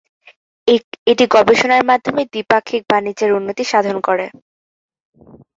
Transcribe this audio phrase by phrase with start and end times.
[1.07, 4.25] এটি গবেষণার মাধ্যমে দ্বিপাক্ষিক বাণিজ্যের উন্নতি সাধন করে।